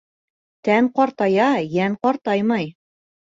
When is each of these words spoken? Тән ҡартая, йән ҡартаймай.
Тән 0.69 0.87
ҡартая, 0.99 1.51
йән 1.75 1.99
ҡартаймай. 2.07 2.67